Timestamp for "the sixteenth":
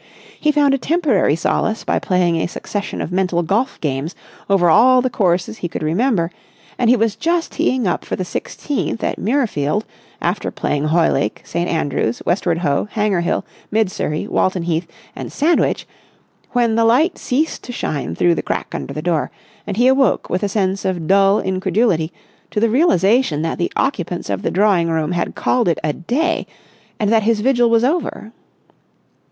8.15-9.03